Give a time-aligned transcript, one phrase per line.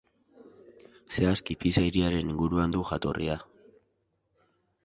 [1.17, 3.37] Zehazki Pisa hiriaren inguruan du jatorria.